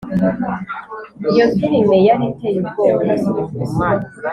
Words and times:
iyo 1.31 1.45
firime 1.55 1.97
yari 2.07 2.23
iteye 2.31 2.57
ubwoba 2.63 3.03